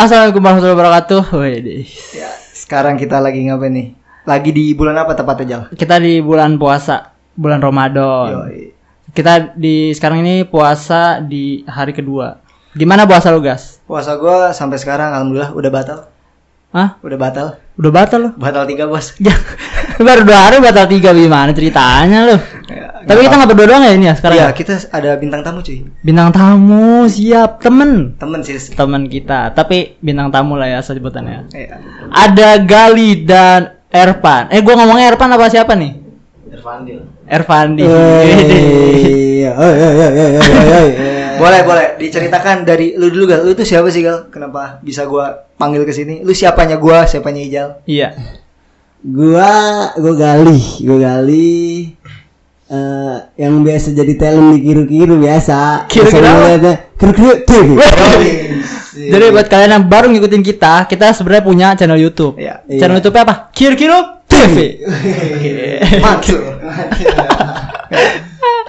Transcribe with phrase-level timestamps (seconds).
[0.00, 1.22] Assalamualaikum warahmatullahi wabarakatuh.
[1.36, 1.84] Wih,
[2.16, 3.86] Ya, sekarang kita lagi ngapain nih?
[4.24, 5.62] Lagi di bulan apa tepatnya Jal?
[5.76, 8.48] kita di bulan puasa, bulan Ramadan.
[8.48, 8.72] Yoi.
[9.12, 12.40] Kita di sekarang ini puasa di hari kedua.
[12.72, 13.84] Gimana puasa lu, Gas?
[13.84, 15.98] Puasa gua sampai sekarang alhamdulillah udah batal.
[16.72, 16.96] Hah?
[17.04, 17.46] Udah batal.
[17.76, 18.30] Udah batal lu?
[18.40, 19.12] Batal tiga bos.
[20.00, 22.36] Baru dua hari batal tiga gimana ceritanya lu?
[22.72, 24.36] Ya, Tapi kita nggak berdua doang ya ini ya sekarang?
[24.40, 24.56] Iya, ya?
[24.56, 25.84] kita ada bintang tamu cuy.
[26.00, 28.56] Bintang tamu siap temen Temen sih.
[28.72, 29.52] teman kita.
[29.52, 31.52] Tapi bintang tamu lah ya sebutannya.
[31.52, 31.76] Iya.
[32.08, 34.48] Ada Gali dan Erpan.
[34.48, 35.92] Eh gua ngomongnya Erpan apa siapa nih?
[37.28, 37.84] Ervandi.
[37.84, 39.52] Iya.
[41.40, 41.96] Boleh, boleh.
[41.96, 43.40] Diceritakan dari lu dulu Gal.
[43.48, 44.28] Lu tuh siapa sih Gal?
[44.28, 46.20] Kenapa bisa gua panggil ke sini?
[46.20, 47.68] Lu siapanya gua, siapanya Ijal?
[47.88, 48.12] Iya.
[49.00, 49.52] Gua,
[49.96, 51.96] gua gali, gua gali.
[52.70, 55.90] eh yang biasa jadi talent di kiru-kiru biasa.
[55.90, 56.38] Kiru-kiru Biasa apa?
[56.38, 57.68] ngeliatnya, Kiru-kiru TV.
[59.10, 62.38] Jadi buat kalian yang baru ngikutin kita, kita sebenarnya punya channel YouTube.
[62.38, 62.62] Iya.
[62.70, 63.50] Channel YouTube apa?
[63.50, 64.78] Kir Kiro TV.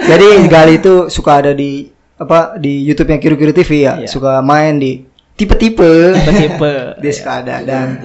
[0.02, 1.86] Jadi Gali itu suka ada di
[2.18, 4.08] apa di YouTube-nya Kiru-Kiru TV ya, Iya.
[4.10, 5.06] suka main di
[5.38, 6.18] tipe-tipe.
[6.18, 6.74] Tipe.
[7.06, 8.02] Dia suka ada dan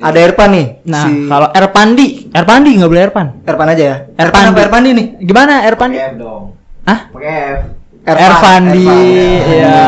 [0.00, 0.66] ada Erpan nih.
[0.84, 3.26] Nah, si kalau Erpandi, Erpandi nggak boleh Erpan.
[3.42, 3.96] Erpan aja ya.
[4.14, 5.06] Erpan apa Erpandi nih?
[5.20, 5.96] Gimana Erpandi?
[6.14, 6.54] dong.
[6.84, 7.00] Hah?
[7.08, 7.60] Pakai F.
[8.00, 9.48] Erpan, Erpandi, Erpan.
[9.52, 9.84] ya.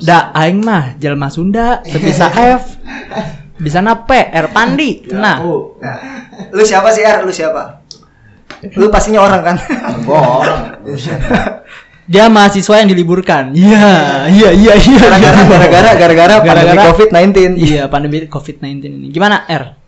[0.00, 2.26] Da, aing mah jelma Sunda, bisa
[2.58, 2.80] F.
[3.54, 4.16] Bisa nape?
[4.26, 5.06] Erpandi.
[5.12, 5.96] Nah, Oh, Nah,
[6.50, 7.20] lu siapa sih Er?
[7.20, 7.78] Lu siapa?
[8.74, 9.56] Lu pastinya orang kan?
[10.02, 10.60] gua orang.
[12.10, 13.54] Dia mahasiswa yang diliburkan.
[13.54, 14.98] Iya, iya, iya, iya.
[14.98, 17.38] Gara-gara gara-gara gara-gara pandemi Gara-gara- COVID-19.
[17.54, 19.06] Iya, pandemi COVID-19 ini.
[19.14, 19.78] Gimana, R?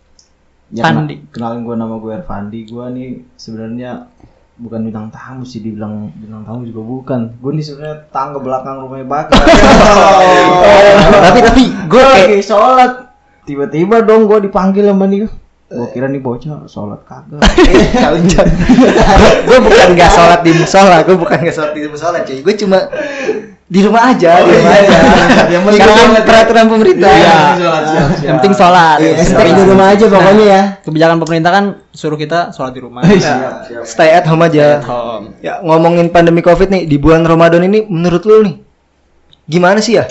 [0.71, 1.19] Ya, Pandi.
[1.19, 2.61] kena- kenalin gua nama gue Ervandi.
[2.65, 4.07] Gua nih sebenarnya
[4.55, 7.21] bukan bintang tamu sih dibilang bintang tamu juga bukan.
[7.43, 9.37] Gua nih sebenarnya tangga belakang rumahnya Bakar.
[11.27, 12.93] tapi tapi gue Gua kayak lagi sholat
[13.43, 15.27] tiba-tiba dong gua dipanggil sama nih
[15.73, 17.41] gua kira nih bocah sholat kagak
[19.49, 22.39] gue bukan gak sholat di musola, gue bukan gak sholat di musola cuy.
[22.41, 22.79] Gue cuma
[23.73, 24.97] di rumah aja, di rumah aja.
[25.49, 27.09] Yang Yang penting- peraturan pemerintah.
[27.09, 27.37] Iya.
[27.57, 28.09] sholat, siap, siap.
[28.21, 28.99] Yang penting sholat.
[29.01, 30.63] Iya, stay di rumah aja pokoknya ya.
[30.85, 33.01] Kebijakan pemerintah kan suruh kita sholat di rumah.
[33.89, 34.85] Stay at home aja.
[34.85, 35.41] Home.
[35.41, 38.57] Ya ngomongin pandemi covid nih di bulan Ramadan ini menurut lu nih
[39.49, 40.05] gimana sih ya?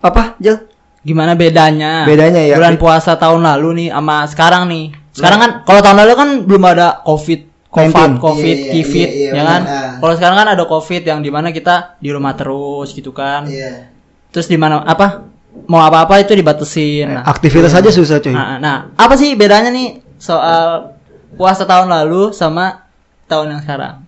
[0.00, 0.69] Apa Jal?
[1.00, 2.04] Gimana bedanya?
[2.04, 2.60] Bedanya ya.
[2.60, 4.84] Bulan puasa tahun lalu nih sama sekarang nih.
[5.10, 7.40] Sekarang kan kalau tahun lalu kan belum ada Covid,
[7.72, 8.20] Covid, 19.
[8.20, 9.60] Covid, Iya, Kifit, iya, iya, ya kan?
[9.98, 13.48] Kalau sekarang kan ada Covid yang di mana kita di rumah terus gitu kan.
[13.48, 13.90] Iya.
[14.30, 15.24] Terus di mana apa?
[15.66, 17.10] Mau apa-apa itu dibatasin.
[17.10, 18.30] Nah, Aktivitas aja susah cuy.
[18.30, 20.94] Nah, nah, apa sih bedanya nih soal
[21.34, 22.86] puasa tahun lalu sama
[23.26, 24.06] tahun yang sekarang?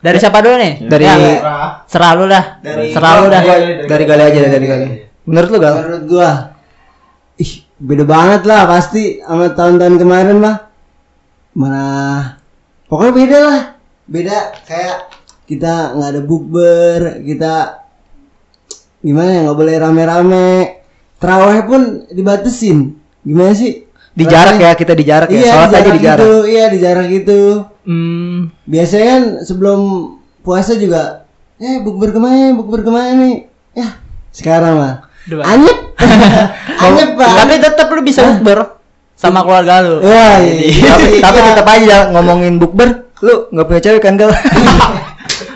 [0.00, 0.74] Dari siapa dulu nih?
[0.84, 1.16] Dari- Ya,
[1.84, 2.44] serah lu dah.
[2.60, 3.42] Dari- serah lu dah.
[3.88, 4.86] Dari kali aja dari kali.
[5.30, 5.74] Menurut lu Gal?
[5.78, 6.30] Menurut gua,
[7.38, 10.56] ih beda banget lah pasti sama tahun-tahun kemarin mah.
[11.54, 12.42] Malah
[12.90, 13.60] pokoknya beda lah.
[14.10, 14.36] Beda
[14.66, 14.98] kayak
[15.46, 17.54] kita nggak ada bukber, kita
[19.00, 20.50] gimana ya nggak boleh rame-rame.
[21.20, 22.98] Terawih pun dibatesin.
[23.22, 23.86] Gimana sih?
[24.10, 25.38] Di jarak ya kita di jarak ya.
[25.38, 26.18] Iya, Sholat di aja di jarak.
[26.18, 26.32] gitu.
[26.50, 27.40] Iya, di jarak gitu.
[27.86, 28.36] Hmm,
[28.66, 29.80] Biasanya kan sebelum
[30.42, 31.28] puasa juga,
[31.62, 33.36] eh bukber ke mana, bukber ke mana nih?
[33.76, 34.00] Ya,
[34.34, 35.09] sekarang mah.
[35.28, 35.42] Dua.
[35.44, 35.78] Anyep.
[36.86, 37.28] Anyep, Pak.
[37.44, 38.80] Tapi tetap lu bisa bukber
[39.14, 40.00] sama keluarga lu.
[40.00, 40.96] Wah, iya.
[40.96, 44.32] tapi tapi tetap aja ngomongin bukber, lu nggak punya cewek kan Gal?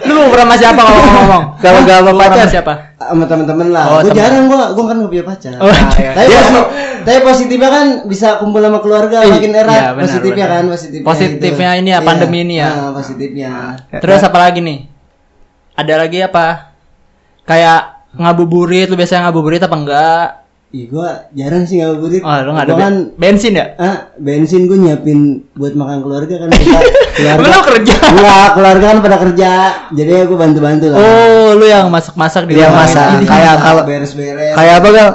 [0.05, 1.43] Lu bukber sama siapa kalau ngomong?
[1.65, 2.47] Kalau gak sama pacar?
[2.53, 2.75] siapa?
[3.01, 3.85] sama teman-teman lah.
[3.89, 5.53] Oh, gue jarang gua, gua kan gak punya pacar.
[5.57, 6.13] Oh, Nah, ya.
[6.13, 6.69] Tapi, Dia posi-
[7.05, 9.73] tapi positifnya kan bisa kumpul sama keluarga Iya, makin erat.
[9.73, 10.57] iya, benar, positifnya benar.
[10.57, 11.07] kan, positifnya.
[11.09, 11.81] Positifnya gitu.
[11.81, 12.69] ini ya, pandemi ini ya.
[12.69, 13.53] Nah, positifnya.
[13.97, 14.79] Terus apa lagi nih?
[15.73, 16.47] Ada lagi apa?
[17.45, 17.81] Kayak
[18.17, 20.27] ngabuburit, lu biasanya ngabuburit apa enggak?
[20.71, 22.19] Ih, gua jarang sih ngabuburit.
[22.19, 23.67] Oh, lu enggak ada Gua kan ben- bensin ya?
[23.77, 25.19] ah, bensin gue nyiapin
[25.53, 26.81] buat makan keluarga kan kita
[27.15, 27.47] keluarga.
[27.47, 27.95] Lu kerja.
[28.05, 29.51] Enggak, keluarga kan pada kerja.
[29.91, 30.99] Jadi aku bantu-bantu lah.
[30.99, 32.83] Oh, lu yang masak-masak di Yang rumah.
[32.85, 33.07] masak.
[33.13, 33.25] Ini.
[33.25, 34.55] Kayak kalau- beres-beres.
[34.55, 35.11] Kayak apa Gal?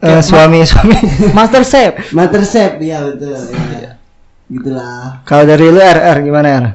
[0.00, 0.96] Eh, suami suami.
[1.36, 1.92] Master Chef.
[2.10, 3.36] Master chef, iya betul.
[3.52, 4.00] Iya.
[4.48, 5.20] Gitulah.
[5.22, 6.66] Kalau dari lu RR gimana R?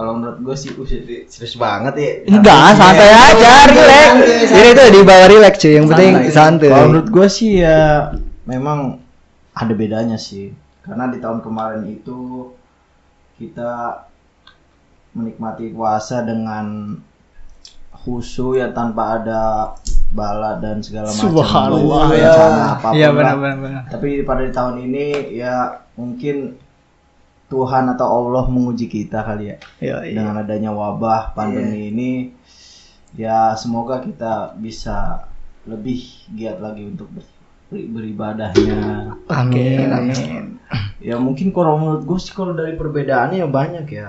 [0.00, 0.88] Kalau menurut gue sih uh,
[1.28, 2.10] serius banget ya.
[2.32, 4.10] Enggak, santai aja, relax.
[4.48, 6.72] Ini tuh di bawah relax cuy, yang penting santai.
[6.72, 8.08] Kalau menurut gue sih ya
[8.48, 8.96] memang
[9.52, 10.56] ada bedanya sih.
[10.80, 12.48] Karena di tahun kemarin itu
[13.36, 14.08] kita
[15.12, 16.96] menikmati puasa dengan
[18.00, 19.76] khusyuk ya tanpa ada
[20.16, 22.24] bala dan segala macam Subhanallah, ya.
[22.24, 22.36] ya.
[22.72, 23.82] apa pun benar, benar, benar.
[23.92, 26.56] Tapi pada di tahun ini ya mungkin
[27.50, 30.14] Tuhan atau Allah menguji kita kali ya Iya, iya.
[30.16, 32.10] dengan adanya wabah pandemi ini
[33.12, 35.26] ya semoga kita bisa
[35.64, 35.98] lebih
[36.30, 37.26] giat lagi untuk ber-
[37.68, 40.44] ber- beribadahnya Amin, amin.
[40.98, 44.08] ya mungkin kalau menurut gue sih kalau dari perbedaannya ya banyak ya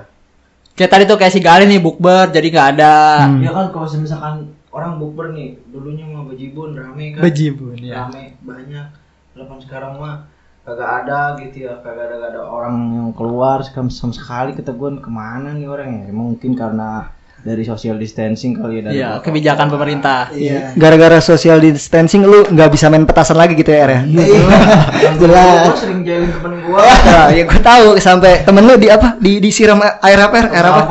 [0.72, 2.96] Kayak tadi tuh kayak si Gali nih bukber jadi nggak ada.
[3.28, 3.44] Hmm.
[3.44, 4.36] ya kan kalau misalkan
[4.72, 8.08] orang bukber nih dulunya mah bejibun rame kan Bejibun ya.
[8.08, 8.88] rame banyak
[9.32, 10.31] Telepon sekarang mah
[10.62, 14.90] kagak ada gitu ya kagak ada, ada orang yang keluar sama, sama sekali kata gue
[15.02, 16.14] ke mana nih orang ya?
[16.14, 17.10] Mungkin karena
[17.42, 20.30] dari social distancing kali ya dari Iya, kebijakan pemerintah.
[20.30, 20.72] Iya.
[20.74, 24.00] Gara-gara social distancing lu nggak bisa main petasan lagi gitu ya, Er ya?
[24.06, 25.66] Yang dulu Jelas.
[25.66, 29.16] gua sering jahilin temen gue Nah, ya gue tahu sampai temen lu di apa?
[29.18, 30.36] Di disiram air apa?
[30.38, 30.46] Er?
[30.52, 30.82] Air apa?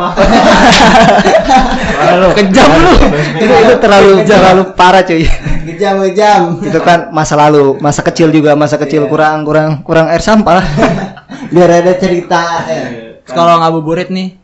[2.35, 2.93] Kejam lu.
[3.39, 5.23] itu, itu terlalu terlalu parah cuy.
[5.67, 6.41] Kejam kejam.
[6.59, 10.67] Itu kan masa lalu, masa kecil juga, masa kecil kurang kurang kurang air sampah lah.
[11.55, 12.65] Biar ada cerita.
[12.67, 13.21] eh.
[13.23, 14.35] Terus kalau ngabuburit nih,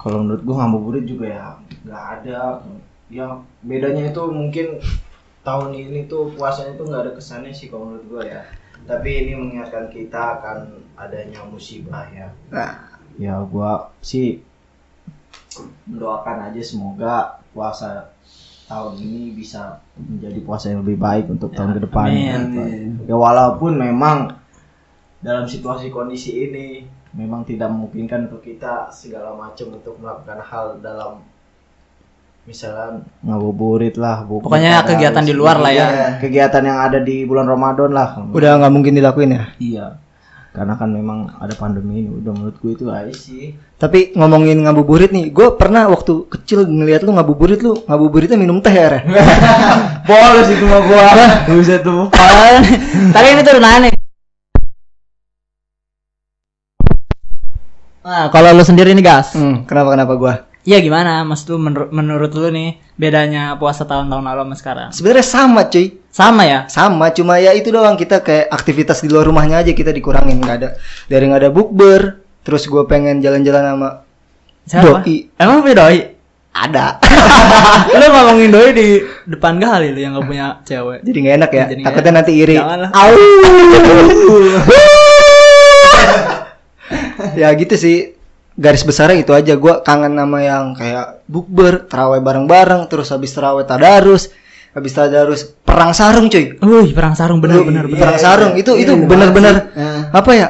[0.00, 1.46] kalau menurut gue ngabuburit juga ya
[1.84, 2.64] nggak ada.
[3.12, 3.26] Ya
[3.60, 4.80] bedanya itu mungkin
[5.44, 8.42] tahun ini tuh puasanya tuh nggak ada kesannya sih kalau menurut gue ya.
[8.88, 12.32] Tapi ini mengingatkan kita akan adanya musibah ya.
[12.48, 14.40] Nah, ya gua sih
[15.84, 18.14] mendoakan aja semoga puasa
[18.70, 22.08] tahun ini bisa menjadi puasa yang lebih baik untuk tahun ke depan.
[22.08, 23.02] Amin.
[23.04, 24.38] ya walaupun memang
[25.20, 31.26] dalam situasi kondisi ini memang tidak memungkinkan untuk kita segala macam untuk melakukan hal dalam
[32.46, 35.86] misalnya ngabuburit lah bukber, Pokoknya kegiatan di luar lah ya.
[35.86, 38.16] iya, kegiatan yang ada di bulan Ramadan lah.
[38.32, 39.44] Udah nggak mungkin dilakuin ya.
[39.60, 39.86] iya.
[40.50, 43.54] Karena kan memang ada pandemi ini udah menurut gue itu aja sih.
[43.78, 48.74] Tapi ngomongin ngabuburit nih, gue pernah waktu kecil ngeliat lu ngabuburit lu ngabuburitnya minum teh
[48.74, 48.98] ya.
[50.10, 51.06] Boleh sih cuma gua.
[51.54, 52.10] Bisa tuh.
[52.10, 52.66] Kalau-
[53.14, 53.88] tadi ini tuh udah nanya
[58.10, 59.32] Nah, kalau lu sendiri nih, Gas.
[59.32, 60.34] Hmm, kenapa kenapa gue?
[60.62, 61.22] Iya gimana?
[61.22, 64.88] Mas lu menur- menurut lu nih bedanya puasa tahun-tahun lalu sama sekarang?
[64.90, 65.86] Sebenarnya sama cuy.
[66.10, 66.66] Sama ya?
[66.66, 70.56] sama cuma ya itu doang kita kayak aktivitas di luar rumahnya aja kita dikurangin nggak
[70.58, 70.68] ada
[71.06, 72.00] dari nggak ada bukber
[72.42, 73.88] terus gue pengen jalan-jalan sama
[74.66, 75.00] Siapa?
[75.00, 75.30] Doi.
[75.38, 75.98] Emang punya doi?
[76.50, 76.98] ada
[77.94, 78.88] lu ngomongin doi di
[79.24, 80.98] depan kali lu yang gak punya cewek.
[81.00, 82.18] jadi nggak enak ya Jadi takutnya enak.
[82.18, 82.90] nanti iri Janganlah.
[82.90, 83.14] Au.
[87.40, 87.96] ya gitu sih.
[88.60, 89.56] Garis besarnya itu aja.
[89.56, 94.28] Gue kangen sama yang kayak bukber terawih bareng-bareng terus habis terawih tadarus
[94.70, 96.54] habis tadarus perang sarung cuy.
[96.60, 97.88] Wih, perang sarung bener-bener.
[97.88, 98.54] Lu perang sarung.
[98.54, 100.02] itu itu Iya, benar-benar Eh.
[100.12, 100.48] apa ya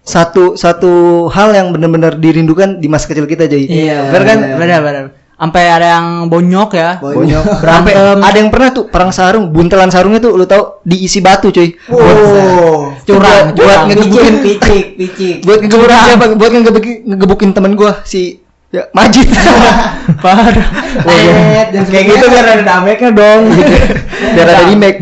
[0.00, 4.38] satu satu hal yang benar-benar dirindukan di masa kecil kita jadi Iya, benar kan?
[4.58, 5.04] Bener bener.
[5.40, 6.90] Sampai ada yang bonyok ya.
[7.00, 7.44] Bonyok.
[7.64, 8.20] sampai Berantem.
[8.20, 12.92] ada yang pernah tuh perang sarung buntelan sarungnya tuh lu tahu diisi batu cuy Oh.
[13.00, 13.84] Curang, buat, buat curang.
[13.88, 15.36] ngegebukin Picik, picik.
[15.42, 18.36] buat ngegebukin siapa buat ngegebukin, ngegebukin temen gua si
[18.68, 19.32] ya Majid
[20.22, 20.68] Parah.
[21.72, 23.42] Jangan kayak gitu biar ada dameknya dong
[24.30, 24.98] biar ada remake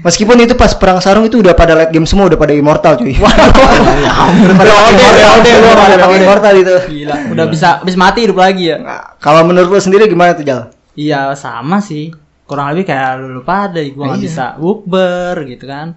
[0.00, 3.14] meskipun itu pas perang sarung itu udah pada late game semua udah pada immortal cuy
[3.14, 8.76] udah pada immortal udah pada immortal itu Gila, udah bisa bisa mati hidup lagi ya.
[8.80, 10.72] Nah, kalau menurut lu sendiri gimana tuh Jal?
[10.98, 12.10] Iya, sama sih.
[12.48, 14.24] Kurang lebih kayak lu pada gua nggak Iya.
[14.24, 15.94] bisa bukber gitu kan.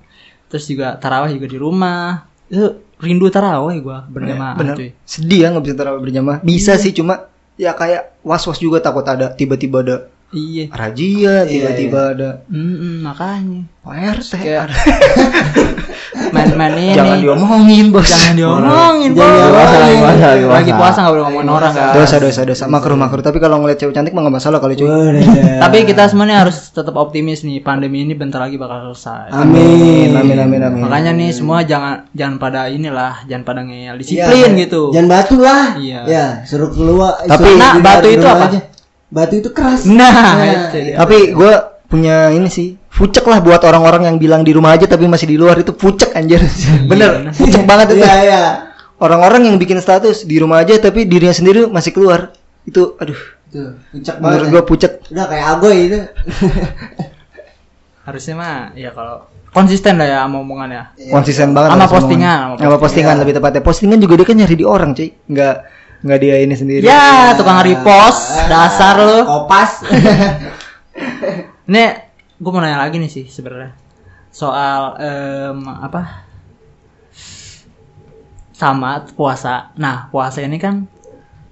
[0.52, 2.28] Terus juga tarawih juga di rumah.
[2.52, 4.76] Itu rindu tarawih gua berjamaah Bener.
[4.76, 4.90] cuy.
[5.08, 6.38] Sedih ya nggak bisa tarawih berjamaah.
[6.44, 9.96] Bisa sih cuma ya kayak was-was juga takut ada tiba-tiba ada
[10.32, 10.72] Iya.
[10.72, 13.68] razia, tiba-tiba ada Mm-mm, makanya.
[13.82, 14.32] PRT.
[14.38, 14.70] Kayak
[16.36, 16.94] main-main ini.
[16.94, 18.06] Jangan diomongin, Bos.
[18.06, 19.72] Jangan diomongin, Jangan Bos.
[19.74, 19.76] diomongin.
[19.82, 20.54] Lagi puasa, lagi puasa.
[20.54, 21.92] Lagi puasa nggak boleh ngomongin orang kan.
[21.92, 23.20] Dosa dosa dosa makruh makruh.
[23.20, 24.86] Tapi kalau ngeliat cewek cantik mah nggak masalah kali cuy.
[24.86, 25.26] Udah.
[25.66, 27.60] Tapi kita semuanya harus tetap optimis nih.
[27.60, 29.34] Pandemi ini bentar lagi bakal selesai.
[29.34, 30.14] Amin.
[30.14, 30.80] Amin amin amin.
[30.80, 34.82] Makanya nih semua jangan jangan pada inilah, jangan pada ngeyel disiplin Iya, gitu.
[34.94, 35.66] Jangan batu lah.
[35.76, 36.00] Iya.
[36.06, 37.20] Ya, suruh keluar.
[37.20, 38.46] Tapi- suruh Nah, batu itu apa?
[38.48, 38.60] aja.
[39.12, 39.84] Batu itu keras.
[39.84, 40.96] Nah, Nah, itu dia.
[40.96, 41.54] Tapi gue
[41.86, 45.36] punya ini sih fucek lah buat orang-orang yang bilang di rumah aja tapi masih di
[45.36, 46.40] luar itu fucek anjir.
[46.92, 48.02] Bener, fucek banget itu.
[48.02, 48.42] Iya, iya.
[48.98, 52.32] Orang-orang yang bikin status di rumah aja tapi dirinya sendiri masih keluar.
[52.64, 53.18] Itu aduh,
[53.50, 54.24] Tuh, puncak banget.
[54.24, 54.54] menurut ya.
[54.54, 54.92] gue pucek.
[55.12, 56.00] Udah kayak agoy itu.
[58.02, 60.96] Harusnya mah ya kalau konsisten lah ya sama omongannya.
[61.12, 64.96] konsisten banget Sama postingan, sama postingan lebih tepatnya postingan juga dia kan nyari di orang
[64.96, 65.56] cuy nggak
[66.02, 69.22] nggak dia ini sendiri Ya, tukang repost, dasar lu.
[69.26, 69.86] Kopas.
[71.72, 71.86] Ini
[72.42, 73.78] gue mau nanya lagi nih sih sebenarnya
[74.32, 76.26] soal em, apa
[78.56, 79.76] sama puasa.
[79.78, 80.88] Nah puasa ini kan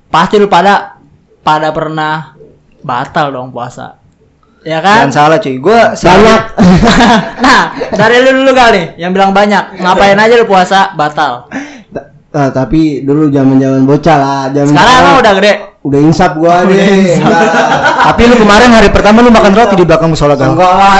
[0.10, 0.98] pasti lu pada
[1.46, 2.34] pada pernah
[2.82, 4.00] batal dong puasa,
[4.64, 5.08] ya kan?
[5.08, 6.42] jangan salah cuy gue Banyak.
[7.46, 11.48] nah dari lu dulu kali yang bilang banyak ngapain aja lu puasa batal.
[12.30, 15.54] Ah, tapi dulu zaman-zaman bocah lah, zaman Sekarang emang udah gede.
[15.80, 17.18] udah insap gua deh.
[17.18, 17.50] Enggak.
[18.06, 20.54] Tapi lu kemarin hari pertama lu makan roti di belakang musola gal.
[20.54, 20.98] Enggak lah.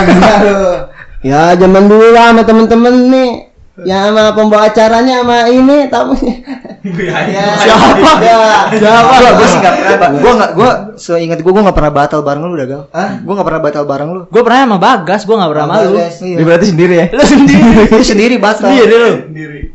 [1.20, 3.49] Ya zaman dulu lah sama temen-temen nih.
[3.86, 6.36] Ya sama pembawa acaranya sama ini tamunya.
[6.80, 8.24] Ya, Siapa?
[8.24, 8.40] Ya.
[8.72, 9.14] Siapa?
[9.20, 10.10] Gua, gua sih gak pernah.
[10.20, 12.82] Gua gak, gua seingat gua gua gak pernah batal bareng lu udah gal.
[12.96, 13.10] Hah?
[13.20, 14.22] Gua gak pernah batal bareng lu.
[14.32, 15.98] Gue pernah sama Bagas, gue gak pernah sama lu.
[16.00, 16.44] Iya.
[16.44, 17.06] Berarti sendiri ya?
[17.12, 17.72] Lu sendiri.
[17.92, 18.68] Lu sendiri batal.
[18.72, 19.12] Sendiri lu.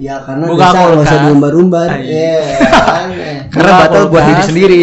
[0.00, 1.22] Ya karena Buka bisa nggak usah kulkas.
[1.28, 1.88] diumbar-umbar.
[1.92, 2.34] Ah, iya.
[2.40, 2.68] Iya.
[2.72, 3.08] kan.
[3.52, 4.82] Karena batal buat diri sendiri.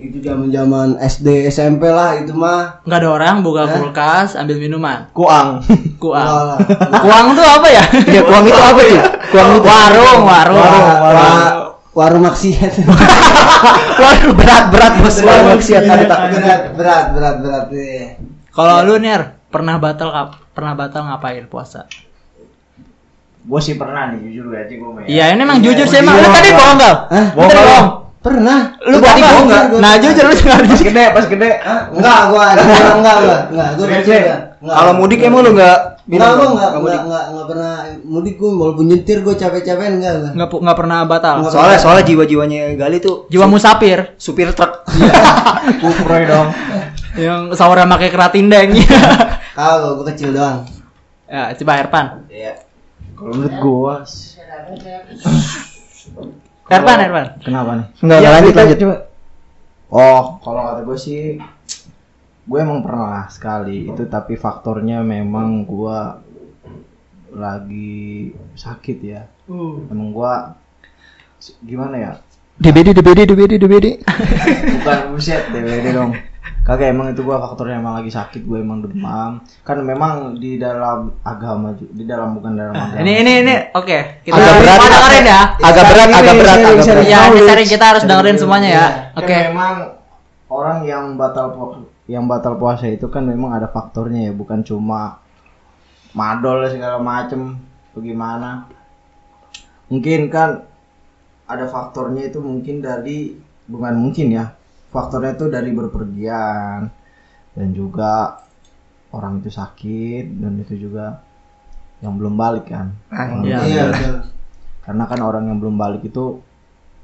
[0.00, 2.80] Itu zaman-zaman SD SMP lah itu mah.
[2.88, 5.12] Nggak ada orang buka kulkas, ambil minuman.
[5.12, 5.60] Kuang.
[6.00, 6.56] Kuang.
[7.04, 7.84] Kuang tuh apa ya?
[8.08, 8.96] Ya kuang itu apa sih?
[9.28, 10.56] Kuang itu warung, warung.
[10.56, 11.04] Warung, warung.
[11.04, 11.56] warung,
[11.92, 12.72] warung maksiat.
[14.00, 15.20] Waduh, berat berat bos.
[15.20, 16.18] Warung maksiat ada tak.
[16.32, 17.64] berat, berat, berat, berat.
[17.76, 18.16] iya.
[18.56, 20.08] Kalau lu Ner, pernah batal
[20.56, 21.84] pernah batal ngapain puasa?
[23.44, 25.04] Gue sih pernah nih jujur aja gue main.
[25.04, 26.16] Iya, ini emang jujur sih emang.
[26.16, 26.96] iya, Lu tadi bohong gak?
[27.36, 27.99] Bohong.
[28.20, 28.76] Pernah.
[28.84, 29.64] Lu tadi bohong gak?
[29.80, 31.50] Nah, jujur lu nggak Pas gede, pas gede.
[31.96, 33.96] Enggak, gua enggak, enggak, enggak, enggak, gua ya?
[33.96, 34.38] enggak.
[34.60, 34.76] Enggak.
[34.76, 37.72] Kalau mudik emang lu gak Enggak, gua enggak, Nggak enggak, enggak, enggak pernah
[38.04, 40.32] mudik gua walaupun nyetir gua capek-capekan enggak, enggak.
[40.36, 41.36] Nggak pu- nggak pernah batal.
[41.48, 44.84] Soalnya soalnya jiwa-jiwanya Gali tuh Jiwa musafir supir truk.
[45.80, 46.52] Kuproy dong.
[47.16, 48.68] yang sahurnya pakai keratindeng.
[49.56, 50.68] Kalau gua kecil doang.
[51.24, 52.06] ya, coba Erpan.
[52.28, 52.68] Iya.
[53.16, 53.94] Kalau menurut gue
[56.70, 57.26] Erpan, Erpan.
[57.42, 57.86] Kenapa nih?
[57.98, 58.78] Enggak, enggak, lanjut lanjut.
[58.78, 58.96] coba.
[59.90, 61.20] Oh, kalau kata gue sih
[62.46, 65.98] gue emang pernah sekali itu tapi faktornya memang gue
[67.34, 69.26] lagi sakit ya.
[69.90, 70.32] Emang gue
[71.66, 72.12] gimana ya?
[72.60, 73.86] DBD DBD DBD DBD.
[74.78, 76.14] Bukan buset DWD dong.
[76.60, 79.40] Kagak emang itu gua faktornya emang lagi sakit, gue emang demam.
[79.64, 83.00] Kan memang di dalam agama di dalam bukan dalam agama.
[83.00, 83.98] Ini ini ini oke.
[84.20, 84.78] Kita Agak berat.
[84.78, 85.42] dengerin ya.
[85.56, 87.06] Agak berat, agak berat, agak berat.
[87.08, 88.86] Ya, ini kita harus dengerin semuanya ya.
[89.16, 89.36] Kan Oke.
[89.48, 89.74] memang
[90.46, 95.16] orang yang batal pu- yang batal puasa itu kan memang ada faktornya ya, bukan cuma
[96.12, 97.56] madol segala macem
[97.96, 98.68] bagaimana.
[99.88, 100.68] Mungkin kan
[101.48, 104.54] ada faktornya itu mungkin dari bukan mungkin ya.
[104.90, 106.90] Faktornya itu dari berpergian
[107.54, 108.42] dan juga
[109.14, 111.22] orang itu sakit dan itu juga
[112.02, 112.94] yang belum balik kan.
[113.10, 113.60] Orang Iya.
[113.66, 113.84] Iya.
[114.82, 116.42] Karena kan orang yang belum balik itu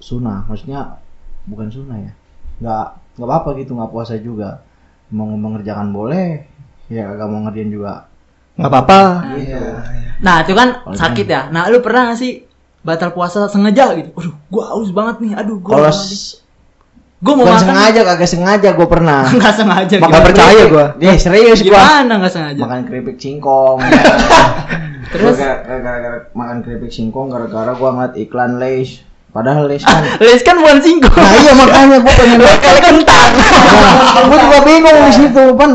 [0.02, 0.98] sunnah, maksudnya
[1.46, 2.12] bukan sunnah ya.
[2.58, 4.64] Nggak nggak apa-apa gitu, nggak puasa juga.
[5.14, 6.42] Mau mengerjakan boleh,
[6.90, 8.10] ya agak mau ngerjain juga.
[8.56, 9.00] Enggak apa-apa.
[9.36, 9.62] Iya.
[10.24, 11.52] Nah, itu kan sakit ya.
[11.52, 12.48] Nah, lu pernah gak sih
[12.80, 14.16] batal puasa sengaja gitu?
[14.16, 15.32] Aduh, gua haus banget nih.
[15.36, 15.92] Aduh, gua Kalau
[17.16, 17.24] makan.
[17.24, 17.64] Gua mau bukan makan.
[17.64, 19.22] sengaja, kagak sengaja gue pernah.
[19.32, 19.96] Enggak sengaja.
[20.00, 20.86] Enggak percaya gua.
[21.00, 21.80] Dia serius gua.
[21.80, 22.60] Gimana enggak sengaja?
[22.60, 23.78] Makan keripik singkong.
[25.12, 25.36] Terus?
[25.38, 29.00] Gara-gara makan keripik singkong gara-gara gua ngeliat iklan Lays.
[29.32, 31.16] Padahal Lays kan Les kan bukan singkong.
[31.16, 33.30] Nah iya makanya gua pengen Kayak kentang.
[33.32, 35.70] Nah, gua juga bingung di situ, Pan.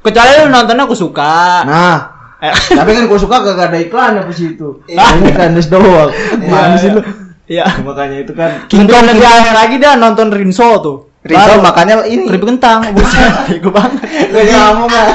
[0.00, 1.66] Kecuali lu nontonnya aku suka.
[1.66, 1.98] Nah,
[2.36, 4.84] Eh, tapi kan gua suka gak ada iklan di situ.
[4.84, 6.12] Ini kan doang.
[6.44, 7.00] Mana sih lu?
[7.46, 7.64] Iya.
[7.80, 10.96] Makanya itu kan King Kong lebih aneh lagi dah nonton Rinso tuh.
[11.22, 12.26] Rinso Baru makannya ini.
[12.26, 12.86] keripik kentang.
[12.90, 13.98] Buset, bego banget.
[14.30, 15.08] Gak ngomong mah.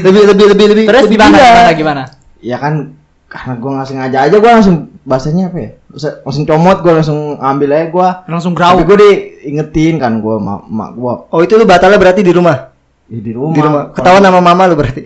[0.00, 0.84] Lebih lebih lebih lebih.
[0.88, 2.02] Terus lebih gimana, gimana gimana?
[2.40, 2.96] Ya kan
[3.30, 5.70] karena gua nggak sengaja aja gua langsung bahasanya apa ya?
[6.24, 8.08] Langsung- comot gua langsung ambil aja gua.
[8.24, 8.84] Langsung Tapi grau.
[8.84, 12.72] gua diingetin kan gua mak, mak gua Oh, itu lu batalnya berarti di rumah.
[13.08, 13.54] "Ih, di rumah.
[13.56, 13.82] Di rumah.
[13.92, 15.02] Ketahuan sama mama lu berarti.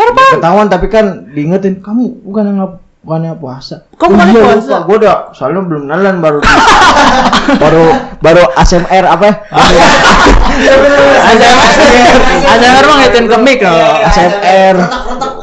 [0.00, 3.88] Ya, ketahuan tapi kan diingetin kamu bukan yang nggak bukannya puasa.
[3.96, 4.60] Kamu bukannya iya, puasa?
[4.60, 4.76] lupa.
[4.84, 6.38] Gua udah soalnya belum nalan baru
[7.56, 7.84] baru
[8.20, 9.34] baru ASMR apa ya?
[11.20, 11.48] Ada
[12.46, 14.04] ada orang mau ngitin ke mic loh.
[14.04, 14.76] ASMR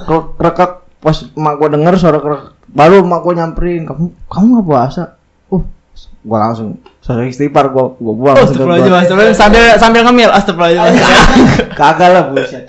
[0.07, 4.65] Re- rekek pas mak gua denger suara kerek baru mak gua nyamperin kamu kamu nggak
[4.65, 5.03] puasa
[5.47, 5.63] uh
[6.23, 9.37] gua langsung suara istighfar gua gua buang Astagfirullahaladzim, astagfirullahaladzim.
[9.37, 11.05] sambil sambil ngemil astagfirullahaladzim.
[11.79, 12.63] kagak lah buset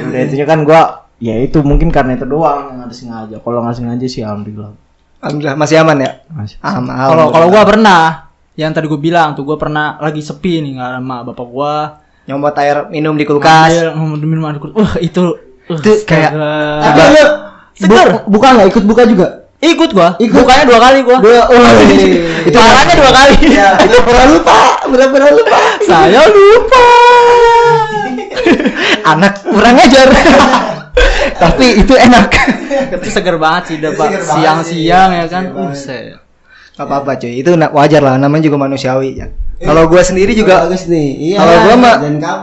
[0.00, 0.82] udah intinya kan gua
[1.16, 4.74] ya itu mungkin karena itu doang yang ada sengaja kalau nggak sengaja sih alhamdulillah
[5.18, 6.10] Alhamdulillah masih aman ya?
[6.28, 6.60] Masih.
[6.60, 6.92] Aman.
[6.92, 10.90] Kalau kalau gua pernah yang tadi gua bilang tuh gua pernah lagi sepi nih nggak
[11.00, 11.72] sama bapak gua
[12.28, 13.72] nyomot air minum di kulkas.
[14.20, 14.76] Demi minum air kulkas.
[14.76, 15.24] Wah, itu
[15.64, 16.28] uh, Itu kayak-.
[16.28, 17.24] Tapi lu
[17.72, 18.08] Seger.
[18.20, 19.26] bu- buka nggak ikut buka juga?
[19.64, 20.08] Ikut gua.
[20.20, 20.44] Ikut.
[20.44, 21.16] Bukanya dua kali gua.
[21.24, 21.60] Dua, oh,
[22.44, 23.34] Itu Parahnya dua kali.
[23.80, 24.58] itu pernah lupa,
[24.92, 25.58] benar benar lupa.
[25.88, 26.84] Saya lupa.
[29.16, 30.08] Anak kurang ajar.
[31.42, 32.28] Tapi itu enak.
[32.94, 35.44] itu seger banget sih, banget Siang-siang ya kan.
[35.50, 36.18] Buset.
[36.74, 39.30] Gak apa-apa cuy, itu wajar lah, namanya juga manusiawi ya.
[39.62, 41.08] Kalau gua sendiri juga, bagus nih.
[41.32, 41.36] Iya.
[41.38, 41.94] kalau gua mah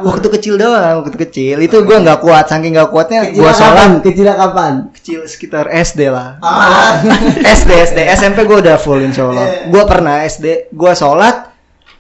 [0.08, 3.52] waktu kecil doang, waktu kecil itu gua nggak kuat, saking nggak kuatnya kapan?
[3.52, 4.74] sholat Kecil kapan?
[4.96, 6.40] kecil sekitar SD lah.
[6.40, 7.04] Ah.
[7.60, 9.68] SD SD SMP gua udah full insya Allah.
[9.68, 11.52] Gua pernah SD, gua sholat.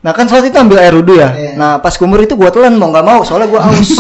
[0.01, 1.36] Nah kan sholat itu ambil air wudhu ya.
[1.36, 1.51] Iya.
[1.60, 3.91] Nah pas kumur itu gua telan mau nggak mau soalnya gua aus.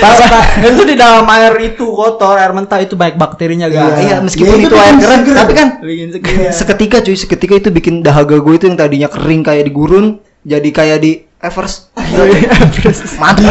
[0.00, 0.16] Pas
[0.72, 4.00] itu di dalam air itu kotor, air mentah itu baik bakterinya guys.
[4.00, 5.36] Iya, meskipun Ya, itu itu air keran, seger.
[5.36, 6.32] tapi kan Bikin seger.
[6.32, 6.50] Iya.
[6.50, 10.06] seketika cuy, seketika itu bikin dahaga gue itu yang tadinya kering kayak di gurun
[10.42, 11.92] jadi kayak di Everest.
[13.22, 13.48] Mantap.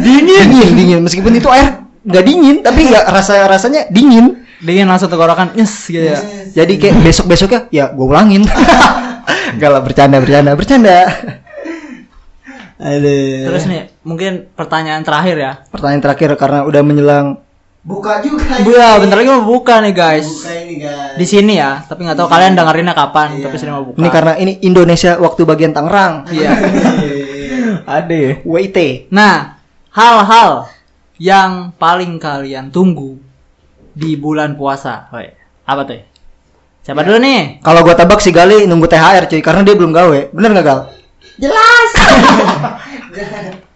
[0.00, 0.48] Dingin.
[0.52, 1.00] dingin, dingin.
[1.00, 4.44] Meskipun itu air nggak dingin, tapi ya rasa rasanya dingin.
[4.56, 6.20] Dingin langsung tenggorokan, yes gitu ya.
[6.52, 8.44] Jadi kayak besok besoknya ya gue ulangin.
[9.56, 10.98] Gak lah bercanda bercanda bercanda.
[12.76, 13.48] Aduh.
[13.48, 15.52] Terus nih, mungkin pertanyaan terakhir ya.
[15.72, 17.26] Pertanyaan terakhir karena udah menjelang
[17.80, 18.60] buka juga.
[18.60, 20.28] Bu ya, bentar lagi mau buka nih guys.
[20.28, 21.14] Buka ini guys.
[21.16, 23.44] Di sini ya, tapi nggak tahu kalian dengerinnya kapan, Iya.
[23.48, 23.96] tapi sini mau buka.
[23.96, 26.28] ini karena ini Indonesia waktu bagian Tangerang.
[26.28, 26.50] Iya.
[27.86, 28.32] Ada ya.
[28.42, 29.08] WIT.
[29.14, 29.62] Nah,
[29.94, 30.66] hal-hal
[31.16, 33.16] yang paling kalian tunggu
[33.96, 35.08] di bulan puasa.
[35.14, 35.32] Woi,
[35.64, 36.02] apa tuh?
[36.84, 37.62] Siapa dulu nih?
[37.64, 40.30] Kalau gua tebak si Gali nunggu THR cuy karena dia belum gawe.
[40.30, 40.80] Bener nggak Gal?
[41.36, 41.90] Jelas.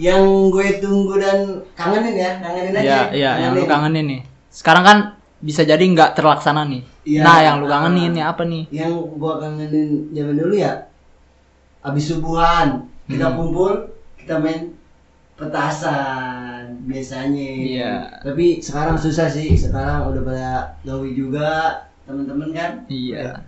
[0.00, 2.84] yang gue tunggu dan kangenin ya, kangenin aja.
[2.84, 4.20] Iya, iya, yang lu kangenin nih.
[4.48, 4.98] Sekarang kan
[5.40, 6.82] bisa jadi nggak terlaksana nih.
[7.04, 7.22] Iya.
[7.24, 8.64] Nah, yang lu kangenin nih apa nih?
[8.72, 10.88] Yang gua kangenin zaman dulu ya.
[11.80, 13.36] Abis subuhan kita Hmm.
[13.40, 13.72] kumpul,
[14.20, 14.76] kita main
[15.36, 17.48] petasan biasanya.
[17.56, 17.92] Iya.
[18.20, 19.56] Tapi sekarang susah sih.
[19.56, 20.50] Sekarang udah pada
[20.84, 21.48] gawe juga
[22.04, 22.70] teman-teman kan.
[22.92, 23.40] Iya.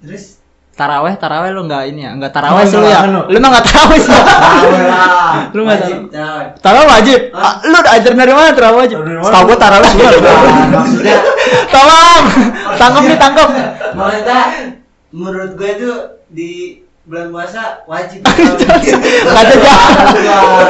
[0.00, 0.40] Terus
[0.76, 2.12] Taraweh, taraweh lu nggak ini ya?
[2.12, 3.00] Nggak taraweh Oh, sih lu ya?
[3.08, 4.12] Lu mah nggak taraweh sih.
[4.12, 5.32] taraweh lah.
[5.56, 6.46] Lu nggak Wajib taraweh.
[6.60, 7.20] Taraweh wajib.
[7.32, 8.96] Ah, Lu ajar dari mana taraweh wajib?
[9.00, 9.90] Setahu gua taraweh
[10.68, 11.16] maksudnya
[11.72, 12.24] Tolong,
[12.76, 13.48] tangkap nih tangkap.
[13.92, 14.40] maksudnya
[15.08, 15.90] menurut gue itu
[16.28, 16.50] di
[17.02, 18.20] bulan puasa wajib
[19.32, 20.12] Kata jahat.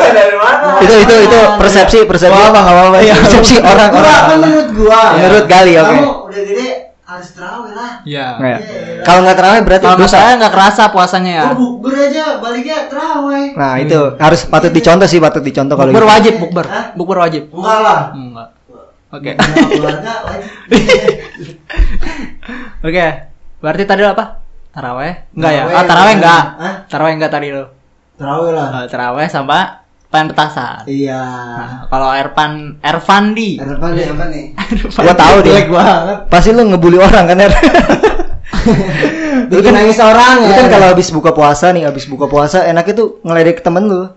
[0.06, 2.30] dari mana Itu itu itu persepsi persepsi.
[2.30, 2.98] Nggak apa-apa.
[3.00, 4.38] Iya, persepsi orang Enggak, orang.
[4.38, 5.88] menurut gua Menurut Gali, oke.
[5.88, 6.68] kamu udah gede
[7.06, 8.26] harus terawih lah Iya.
[8.34, 8.58] Nah,
[9.00, 10.16] Kalau nggak terawih berarti Kalau dosa.
[10.16, 11.44] saya nggak kerasa puasanya ya.
[11.44, 16.02] oh bukber aja baliknya terawih Nah itu harus patut dicontoh sih patut dicontoh kalau Bukber
[16.02, 16.12] gitu.
[16.12, 16.66] wajib, bukber.
[16.66, 16.84] Hah?
[16.92, 17.42] Bukber wajib.
[17.48, 18.48] enggak lah Enggak.
[19.08, 19.30] Oke.
[19.32, 20.02] Wajib
[22.82, 23.06] Oke.
[23.56, 24.24] Berarti tadi lo apa?
[24.70, 25.12] Taraweh?
[25.32, 25.62] Enggak ya?
[25.62, 26.42] Taraweh, Ah, taraweh enggak.
[26.86, 27.64] Taraweh enggak tadi lo.
[28.16, 30.86] terawih lah Ah, taraweh sama petasan.
[30.86, 33.58] iya Nah, kalau Erpan Ervandi.
[33.58, 34.44] nih apa nih
[34.96, 35.52] Gua tahu deh.
[35.52, 36.18] Jelek banget.
[36.26, 37.52] Pasti lu ngebully orang kan Er?
[39.46, 43.08] bikin nangis orang ya kan kalau habis buka puasa nih, habis buka puasa enaknya tuh
[43.22, 44.10] ngeledek temen lu.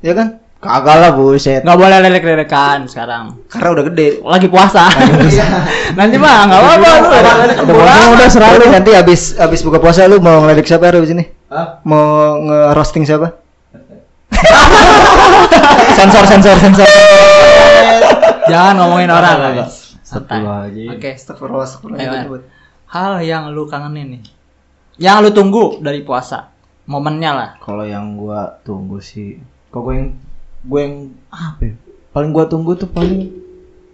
[0.00, 0.42] Ya kan?
[0.58, 1.66] Kagak lah buset.
[1.66, 3.34] Enggak boleh lelek-lelekan sekarang.
[3.50, 4.22] Karena udah gede.
[4.22, 4.86] Lagi puasa.
[5.26, 5.46] Iya.
[5.98, 7.08] Nanti mah enggak apa-apa lu
[7.66, 8.06] Udah puasa.
[8.14, 11.24] udah selalu nanti habis habis buka puasa lu mau ngeledek siapa Er di sini?
[11.50, 11.82] Hah?
[11.82, 13.41] Mau nge-roasting siapa?
[15.98, 16.88] Sensor sensor sensor.
[18.50, 19.76] Jangan ngomongin orang, Enggak, guys.
[20.02, 20.40] Santai.
[20.92, 21.10] Oke.
[21.16, 22.44] Astagfirullah, astagfirullah.
[22.90, 24.22] Hal yang lu kangenin nih.
[25.00, 26.52] Yang lu tunggu dari puasa.
[26.84, 27.50] Momennya lah.
[27.62, 29.38] Kalau yang gua tunggu sih,
[29.70, 30.08] kok gue yang
[30.66, 30.94] gue yang
[31.30, 31.74] apa ya?
[32.10, 33.30] Paling gua tunggu tuh paling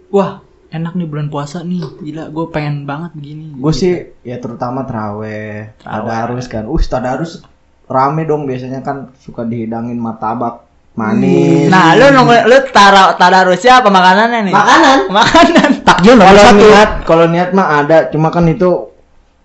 [0.09, 0.41] Wah,
[0.73, 1.85] enak nih bulan puasa nih.
[2.01, 3.53] Gila, gue pengen banget begini.
[3.53, 5.77] gue sih ya terutama Teraweh.
[5.77, 6.65] tadarus kan.
[6.65, 7.45] Uh, tadarus
[7.89, 10.61] rame dong biasanya kan suka dihidangin martabak
[10.93, 11.67] manis.
[11.67, 14.53] Nah, lu nunggu lu tara tadarusnya apa makanannya nih?
[14.53, 15.69] makanan Makanan.
[15.81, 16.59] Takjil nomor Kalau satu.
[16.59, 18.93] niat, kalau niat mah ada, cuma kan itu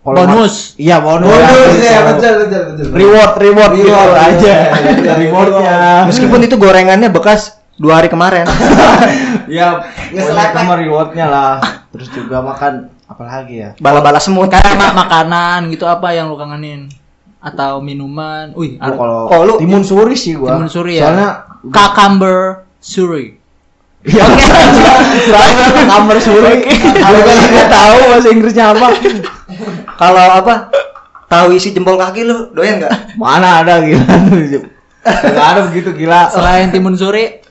[0.05, 0.77] kalau Bonus.
[0.77, 1.33] Iya, bonus.
[1.33, 2.87] Bonus ya, betul betul betul.
[2.93, 4.55] Reward, reward, Reward, reward aja.
[5.25, 5.49] reward.
[5.49, 5.77] Rewardnya.
[6.05, 8.45] Meskipun itu gorengannya bekas dua hari kemarin.
[9.49, 9.81] ya,
[10.13, 10.53] Ngeselek.
[10.53, 11.55] itu mah rewardnya lah.
[11.89, 13.71] Terus juga makan apalagi ya?
[13.81, 14.53] Bala-bala semut.
[14.53, 16.93] Kayak ma- makanan gitu apa yang lu kangenin?
[17.45, 18.57] Atau minuman?
[18.57, 20.57] Wih, Gua kalau Oh, lu- timun suri sih gua.
[20.57, 21.05] timun suri ya.
[21.05, 21.29] Soalnya
[21.63, 22.39] cucumber
[22.81, 23.37] suri.
[24.01, 24.25] Iya.
[25.29, 26.55] Soalnya kamar suri.
[26.65, 27.13] Kan
[27.47, 28.89] nggak tahu bahasa Inggrisnya apa.
[29.95, 30.55] Kalau apa?
[31.27, 33.17] Tahu isi jempol kaki lu doyan nggak?
[33.17, 34.05] Mana ada gila.
[35.05, 36.29] Enggak ada begitu gila.
[36.29, 37.45] Selain timun suri,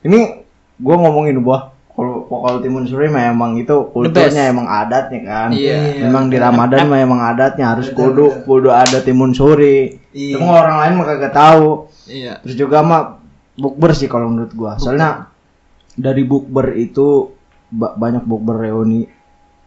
[0.00, 5.48] Ini gua ngomongin buah kalau kalau timun suri memang itu kulturnya emang adatnya kan.
[5.50, 6.06] Iya.
[6.06, 9.98] Memang di Ramadan mah emang adatnya harus kudu kudu ada timun suri.
[10.14, 10.38] Iya.
[10.38, 11.90] Cuma orang lain mah kagak tahu.
[12.06, 12.38] iya.
[12.38, 13.18] Terus juga mah
[13.52, 14.78] bukber sih kalau menurut gua.
[14.78, 15.26] Soalnya
[15.92, 17.34] dari bukber itu
[17.68, 19.10] ba- banyak bukber reuni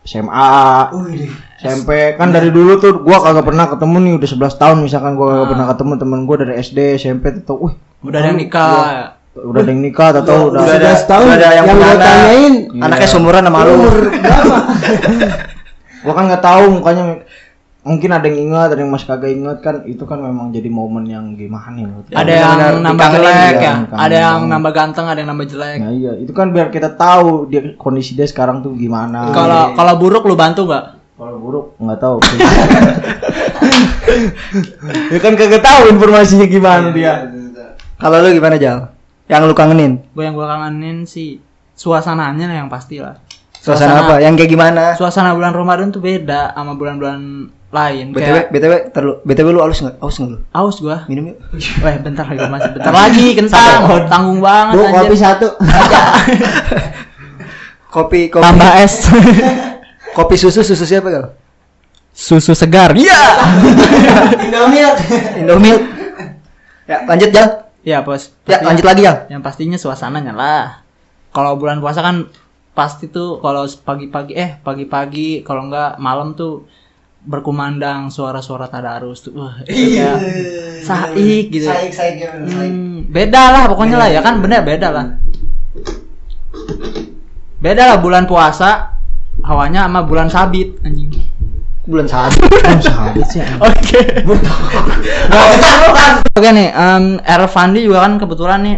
[0.01, 1.31] SMA, Wih, deh.
[1.59, 5.27] SMP kan dari dulu tuh gua kagak pernah ketemu nih udah 11 tahun misalkan gua
[5.29, 5.49] kagak Ah.
[5.51, 9.20] pernah ketemu temen gua dari SD, SMP tuh wih Udah ada yang nikah.
[9.31, 11.99] Udah ada yang nikah atau udah, udah ada- 11 tahun udah ada yang yang anak.
[12.03, 13.71] tanyain Anaknya seumuran sama lu.
[13.79, 14.57] umur berapa?
[16.03, 17.03] Gua kan nggak tahu mukanya
[17.81, 19.75] mungkin ada yang ingat ada yang masih kagak ingat kan.
[19.87, 22.03] Itu kan memang jadi momen yang gimana gua.
[22.11, 25.77] ada yang benar-benar nambah jelek ya, ya, ada yang nambah ganteng, ada yang nambah jelek.
[25.79, 26.11] Nah, iya.
[26.19, 29.31] Itu kan biar kita tahu dia kondisi dia sekarang tuh gimana.
[29.31, 30.99] Kalau kalau buruk lu bantu nggak?
[31.15, 32.17] kalau buruk nggak tahu.
[35.11, 37.31] Ya kan kagak tahu informasinya gimana dia.
[37.95, 38.91] Kalau lu gimana Jal?
[39.31, 40.03] Yang lu kangenin?
[40.11, 41.39] Gue yang gue kangenin sih
[41.71, 43.15] suasananya lah yang pasti lah.
[43.61, 44.17] Suasana apa?
[44.19, 44.83] Yang kayak gimana?
[44.97, 48.05] Suasana bulan Ramadan tuh beda sama bulan-bulan lain.
[48.09, 49.95] BTW, Kayak BTW, terlalu, BTW lu aus nggak?
[50.01, 50.37] Aus nggak lu?
[50.49, 50.97] aus gua.
[51.05, 51.37] Minum yuk.
[51.85, 54.09] Weh, bentar lagi masih bentar lagi kentang.
[54.09, 55.47] Tanggung banget Bu, kopi satu.
[57.91, 58.39] Kopi, kopi.
[58.39, 59.03] Tambah es.
[60.15, 61.25] Kopi susu, susu siapa kau?
[62.15, 62.95] Susu segar.
[62.95, 63.19] Iya.
[64.47, 64.95] Indomilk.
[65.37, 65.81] Indomilk.
[66.87, 67.60] Ya, lanjut Jal.
[67.81, 68.29] Ya, Bos.
[68.45, 69.25] Ya, lanjut lagi Jal.
[69.29, 70.85] Yang pastinya suasananya lah.
[71.33, 72.29] Kalau bulan puasa kan
[72.71, 76.69] pasti tuh kalau pagi-pagi eh pagi-pagi kalau enggak malam tuh
[77.21, 79.33] berkumandang suara-suara tadarus tuh.
[79.37, 80.17] Wah, itu kayak
[80.81, 81.69] saik gitu.
[81.69, 82.45] Saik, saik, gimana?
[82.49, 82.71] Saik.
[82.73, 85.05] Hmm, beda lah pokoknya lah ya kan bener beda lah.
[87.61, 88.97] Beda lah bulan puasa
[89.45, 91.20] hawanya sama bulan sabit anjing.
[91.81, 92.45] Bulan satu.
[92.77, 93.99] sahabat sih Oke.
[96.37, 98.77] Oke nih, em Ervandi juga kan kebetulan nih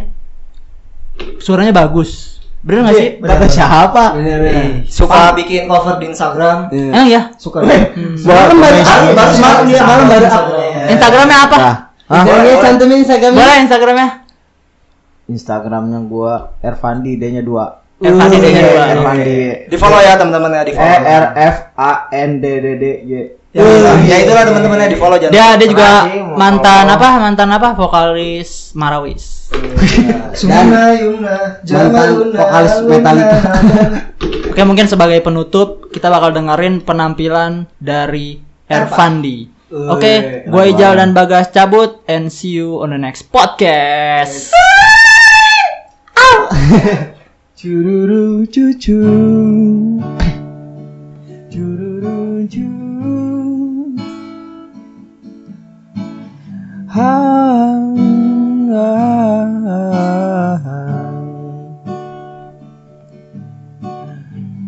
[1.43, 2.39] suaranya bagus.
[2.63, 3.09] Bener gak sih?
[3.19, 4.87] kata siapa Bener, bener.
[4.87, 6.71] Suka bikin cover di Instagram.
[6.71, 6.89] Iya.
[6.95, 7.21] Emang ya?
[7.35, 8.15] suka Hmm.
[8.23, 10.25] Malam baru, malam baru, malam dia malam baru.
[10.87, 11.57] Instagramnya apa?
[11.59, 11.75] Nah,
[12.07, 12.23] Hah?
[12.23, 13.39] Instagramnya cantumin Instagramnya.
[13.43, 14.09] Boleh Instagramnya?
[15.27, 18.85] Instagramnya gua Ervandi D-nya dua Ervandi iya, dua.
[18.91, 19.35] Ervandi
[19.71, 20.99] Di follow ya teman-teman ya di E follow.
[21.07, 23.11] R F A N D D D Y
[23.53, 23.61] Ya,
[24.09, 25.29] ya itulah teman-temannya di follow jangan.
[25.29, 27.21] Dia dia juga mantan apa?
[27.21, 27.77] Mantan apa?
[27.77, 29.53] Vokalis Marawis.
[30.33, 33.37] Suna Yuna, Mantan vokalis Metallica.
[34.49, 39.45] Oke, mungkin sebagai penutup kita bakal dengerin penampilan dari Ervandi.
[39.69, 44.49] Oke, gue Ijal dan Bagas cabut and see you on the next podcast.
[47.63, 48.99] Cururu cucu.
[51.47, 52.67] Cururu cu
[56.91, 57.95] Hang,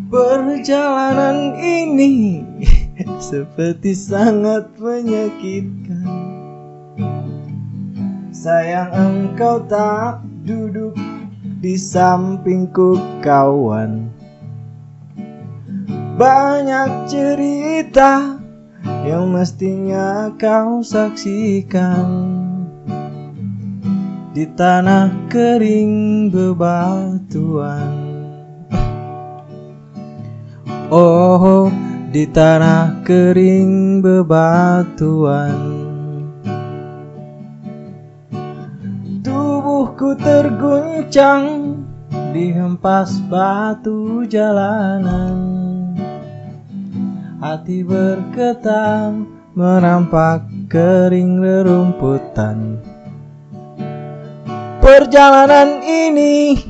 [0.08, 2.48] Perjalanan ini
[3.20, 6.08] seperti sangat menyakitkan.
[8.32, 10.96] Sayang engkau tak duduk
[11.56, 14.12] di sampingku kawan.
[16.16, 18.40] Banyak cerita
[19.04, 22.36] yang mestinya kau saksikan.
[24.36, 27.92] Di tanah kering bebatuan.
[30.92, 31.72] Oh,
[32.12, 35.85] di tanah kering bebatuan
[39.96, 41.72] Tubuhku terguncang
[42.36, 45.32] dihempas batu jalanan.
[47.40, 49.16] Hati bergetar
[49.56, 52.76] menampak kering rerumputan.
[54.84, 56.60] Perjalanan ini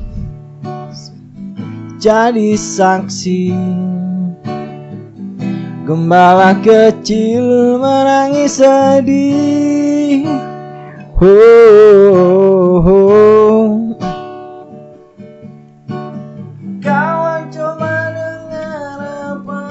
[1.99, 3.51] jadi saksi.
[5.83, 10.23] Gembala kecil menangis sedih
[11.19, 13.65] Oh, oh.
[16.77, 19.61] Kawan coba dengar apa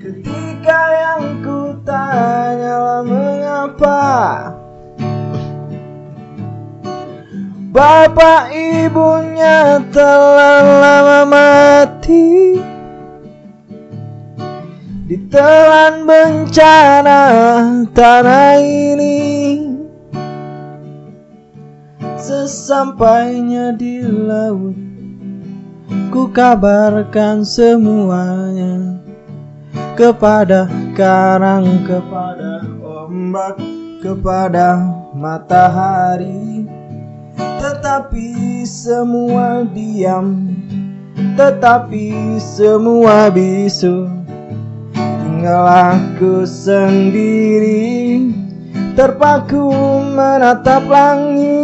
[0.00, 4.00] Ketika yang ku tanya mengapa
[7.76, 12.56] Bapak ibunya telah lama mati
[15.06, 17.22] Ditelan bencana
[17.94, 19.22] tanah ini
[22.18, 24.74] Sesampainya di laut
[26.10, 28.98] Ku kabarkan semuanya
[29.94, 30.66] Kepada
[30.98, 33.62] karang, kepada ombak
[34.02, 36.66] Kepada matahari.
[37.62, 40.50] Tetapi semua diam
[41.38, 44.15] Tetapi semua bisu
[45.36, 48.24] Tinggal aku sendiri
[48.96, 49.68] Terpaku
[50.16, 51.60] menatap langit.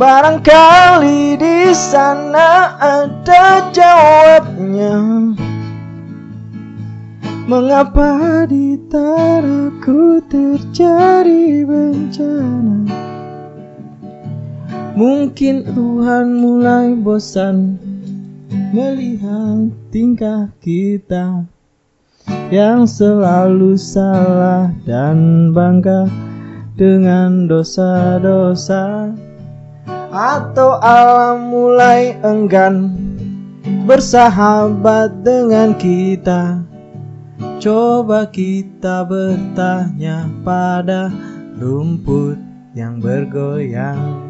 [0.00, 4.96] Barangkali di sana ada jawabnya.
[7.44, 12.88] Mengapa di tanahku terjadi bencana?
[14.96, 17.89] Mungkin Tuhan mulai bosan
[18.50, 21.46] melihat tingkah kita
[22.50, 26.10] yang selalu salah dan bangga
[26.74, 29.14] dengan dosa-dosa.
[30.10, 32.90] Atau alam mulai enggan
[33.86, 36.66] bersahabat dengan kita.
[37.62, 41.14] Coba kita bertanya pada
[41.60, 42.40] rumput
[42.74, 44.29] yang bergoyang